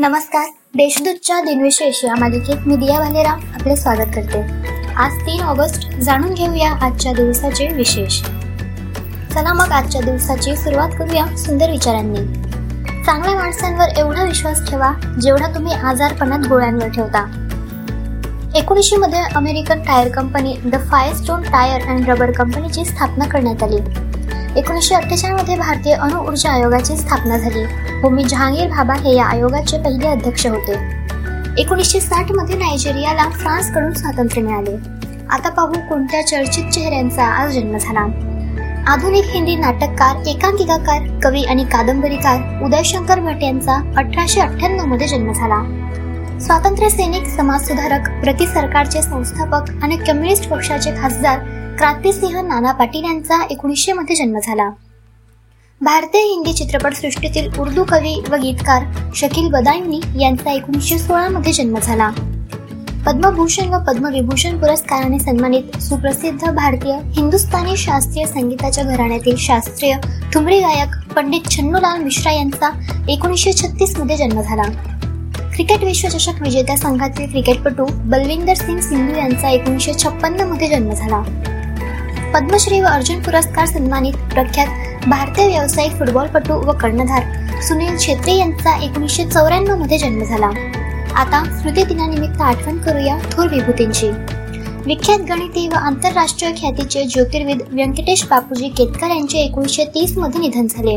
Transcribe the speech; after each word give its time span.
नमस्कार. 0.00 0.46
देशदूतच्या 0.74 1.40
दिनविशेष 1.40 2.04
या 2.04 2.14
मालिकेत 2.14 2.66
मी 2.66 2.76
दिया 2.76 2.98
भालेराम 2.98 3.40
आपले 3.54 3.76
स्वागत 3.76 4.10
करते. 4.14 4.40
आज 4.96 5.12
तीन 5.12 5.40
ऑगस्ट 5.40 5.88
जाणून 5.90 6.34
घेऊया 6.34 6.70
आजच्या 6.72 7.12
दिवसाचे 7.12 7.68
विशेष. 7.68 8.22
चला 9.34 9.52
मग 9.52 9.72
आजच्या 9.72 10.00
दिवसाची 10.00 10.56
सुरुवात 10.56 10.88
करूया 10.98 11.26
सुंदर 11.36 11.70
विचारांनी. 11.70 12.24
चांगल्या 13.04 13.34
माणसांवर 13.34 13.88
एवढा 13.96 14.22
विश्वास 14.22 14.70
ठेवा 14.70 14.92
जेवढा 15.22 15.54
तुम्ही 15.54 15.74
आजारपणात 15.74 16.46
गोळ्यांवर 16.48 16.88
ठेवता. 16.88 17.24
एकोणीसशे 18.54 18.96
मध्ये 18.96 19.20
American 19.34 19.82
tyre 19.82 20.08
company 20.08 20.56
the 20.64 20.88
Firestone 20.90 21.42
tyre 21.42 21.88
and 21.88 22.08
rubber 22.10 22.30
कंपनीची 22.30 22.84
स्थापना 22.84 23.24
करण्यात 23.24 23.62
आली. 23.62 24.07
एकोणीसशे 24.58 24.94
अठ्ठेचाळमध्ये 24.94 25.56
भारतीय 25.56 25.92
अणुऊर्जा 25.92 26.50
आयोगाची 26.50 26.96
स्थापना 26.96 27.38
झाली. 27.38 27.64
होमी 28.02 28.24
जहांगीर 28.24 28.68
भाभा 28.68 28.94
हे 28.94 29.14
या 29.16 29.24
आयोगाचे 29.24 29.78
पहिले 29.78 30.08
अध्यक्ष 30.08 30.46
होते. 30.46 30.72
एकोणीसशे 31.58 32.00
साठमध्ये 32.00 32.56
नायजेरियाला 32.56 33.28
फ्रान्सकडून 33.28 33.92
स्वातंत्र्य 33.92 34.42
मिळाले. 34.42 34.76
आता 35.30 35.50
पाहू 35.50 35.72
कोणत्या 35.72 36.26
चर्चित 36.26 36.64
चेहऱ्यांचा 36.64 37.24
आज 37.24 37.54
जन्म 37.54 37.76
झाला. 37.76 38.00
आधुनिक 38.86 39.24
हिंदी 39.24 39.56
नाटककार 39.56 40.26
एकांकिकाकार 40.26 41.20
कवी 41.22 41.42
आणि 41.42 41.64
कादंबरीकार 41.64 42.64
उदयशंकर 42.64 43.20
भट 43.20 43.42
यांचा 43.42 43.74
अठराशे 43.96 44.40
अठ्ठ्याण्णवमध्ये 44.40 45.08
जन्म 45.08 45.32
झाला. 45.32 45.62
स्वातंत्र्य 46.40 46.88
सैनिक 46.88 47.26
समाजसुधारक 47.26 48.08
प्रति 48.08 48.46
सरकारचे 48.46 49.02
संस्थापक 49.02 49.70
आणि 49.82 49.96
कम्युनिस्ट 49.96 50.48
पक्षाचे 50.48 50.90
खासदार 50.90 51.38
क्रांतिसिंह 51.78 52.40
नाना 52.42 52.72
पाटील 52.72 53.04
यांचा 53.04 53.46
एकोणीसशे 53.50 53.92
मध्ये 53.92 54.16
जन्म 54.16 54.38
झाला. 54.38 54.70
भारतीय 55.80 56.20
हिंदी 56.20 56.52
चित्रपट 56.52 56.94
सृष्टीतील 56.94 57.58
उर्दू 57.58 57.84
कवी 57.88 58.22
व 58.30 58.34
गीतकार 58.34 58.82
शकील 59.14 59.48
बदायनी 59.48 60.00
यांचा 60.22 60.52
एकोणीसशे 60.52 60.98
सोळा 60.98 61.28
मध्ये 61.28 61.52
जन्म 61.52 61.78
झाला. 61.82 62.10
पद्मभूषण 63.06 63.68
व 63.68 63.78
पद्मविभूषण 63.86 64.58
पुरस्काराने 64.58 65.18
सन्मानित 65.18 65.76
सुप्रसिद्ध 65.78 66.50
भारतीय 66.50 66.98
हिंदुस्थानी 67.16 67.76
शास्त्रीय 67.76 68.26
संगीताच्या 68.26 68.84
घराण्यातील 68.84 69.36
शास्त्रीय 69.36 69.94
ठुमरी 70.32 70.60
गायक 70.60 71.12
पंडित 71.12 71.50
छन्नूलाल 71.50 72.02
मिश्रा 72.02 72.32
यांचा 72.32 72.70
एकोणीसशे 73.08 73.52
छत्तीसमध्ये 73.52 74.16
जन्म 74.16 74.40
झाला. 74.40 74.62
क्रिकेट 75.54 75.84
विश्वचषक 75.84 76.42
विजेत्या 76.42 76.76
संघातील 76.76 77.30
क्रिकेटपटू 77.30 77.86
बलविंदर 77.90 78.54
सिंग 78.54 78.80
सिंधू 78.80 79.18
यांचा 79.18 79.50
एकोणीसशे 79.50 79.92
छप्पन्नमध्ये 79.92 80.68
जन्म 80.68 80.90
झाला. 80.90 81.22
पद्मश्री 82.34 82.80
व 82.80 82.84
अर्जुन 82.84 83.22
पुरस्कार 83.22 83.66
सन्मानित 83.66 84.12
प्रख्यात 84.12 84.66
भारतीय 85.08 85.46
व्यावसायिक 85.46 85.92
फुटबॉलपटू 85.92 86.54
व 86.54 86.72
कर्णधार 86.72 87.22
सुनील 87.62 87.98
छेत्री 87.98 88.36
यांचा 88.36 88.76
एकोणीसशे 88.84 89.24
चौऱ्याण्णवमध्ये 89.24 89.98
जन्म 89.98 90.24
झाला. 90.24 90.50
आता 91.14 91.44
स्मृती 91.60 91.84
दिनानिमित्त 91.84 92.40
आठवण 92.40 92.78
करूया 92.78 93.18
थोर 93.32 93.48
विभूतींची. 93.48 94.08
विख्यात 94.86 95.18
गणिती 95.18 95.68
व 95.68 95.72
आंतरराष्ट्रीय 95.72 96.52
ख्यातीचे 96.60 97.04
ज्योतिर्विद 97.04 97.62
व्यंकटेश 97.68 98.26
बापूजी 98.30 98.68
केतकर 98.68 99.06
यांचे 99.06 99.38
एकोणीसशे 99.38 99.84
तीसमध्ये 99.84 100.40
निधन 100.40 100.66
झाले. 100.66 100.96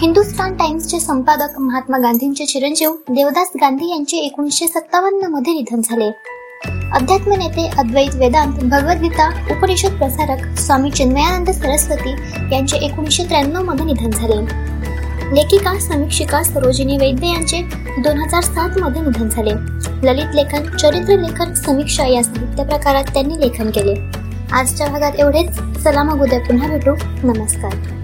हिंदुस्तान 0.00 0.56
टाइम्सचे 0.56 1.00
संपादक 1.00 1.58
महात्मा 1.58 1.98
गांधींचे 1.98 2.46
चिरंजीव 2.46 2.92
देवदास 3.10 3.50
गांधी 3.60 3.90
यांचे 3.90 4.16
एकोणीसशे 4.16 4.66
सत्तावन्नमध्ये 4.66 5.52
निधन 5.52 5.80
झाले. 5.80 6.37
अध्यात्म 6.94 7.32
नेते 7.32 7.70
अद्वैत 7.78 8.14
वेदांत 8.14 8.52
भगवद्गीता 8.52 9.28
उपनिषद 9.50 9.88
प्रसारक 9.88 10.58
स्वामी 10.58 10.90
चिन्मयानंद 10.90 11.50
सरस्वती 11.50 12.10
यांचे 12.52 12.76
एकोणीसशे 12.76 13.24
त्र्याण्णवमध्ये 13.24 13.84
निधन 13.84 14.10
झाले. 14.10 14.36
लेखिका 15.36 15.78
समीक्षिका 15.78 16.42
सरोजिनी 16.42 16.96
वैद्य 16.96 17.26
यांचे 17.26 17.62
दोन 17.98 18.18
हजार 18.18 18.42
सात 18.42 18.78
मध्ये 18.78 19.02
निधन 19.02 19.28
झाले. 19.28 19.50
ललित 20.02 20.34
लेखन 20.34 20.76
चरित्र 20.76 21.18
लेखन 21.18 21.54
समीक्षा 21.54 22.06
या 22.06 22.24
साहित्य 22.24 22.64
प्रकारात 22.64 23.04
त्यांनी 23.04 23.40
लेखन 23.40 23.70
केले. 23.70 23.94
आजच्या 24.52 24.86
भागात 24.86 25.12
एवढेच. 25.18 25.58
चला 25.84 26.22
उद्या 26.22 26.40
पुन्हा 26.40 26.68
भेटू. 26.68 26.94
नमस्कार. 27.22 27.97